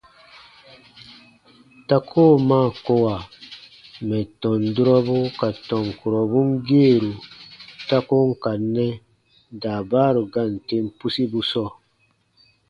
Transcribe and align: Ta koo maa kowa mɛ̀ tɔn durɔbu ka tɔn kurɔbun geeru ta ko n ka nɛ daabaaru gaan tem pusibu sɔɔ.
Ta 1.87 1.97
koo 2.09 2.33
maa 2.49 2.67
kowa 2.85 3.15
mɛ̀ 4.07 4.23
tɔn 4.41 4.61
durɔbu 4.75 5.15
ka 5.39 5.49
tɔn 5.69 5.85
kurɔbun 5.99 6.47
geeru 6.67 7.11
ta 7.89 7.97
ko 8.07 8.17
n 8.29 8.31
ka 8.43 8.51
nɛ 8.73 8.87
daabaaru 9.61 10.23
gaan 10.33 10.51
tem 10.67 10.85
pusibu 10.97 11.39
sɔɔ. 11.51 11.69